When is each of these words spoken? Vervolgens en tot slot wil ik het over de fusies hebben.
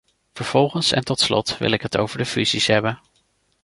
Vervolgens 0.33 0.91
en 0.91 1.03
tot 1.03 1.19
slot 1.19 1.57
wil 1.57 1.71
ik 1.71 1.81
het 1.81 1.97
over 1.97 2.17
de 2.17 2.25
fusies 2.25 2.67
hebben. 2.67 2.99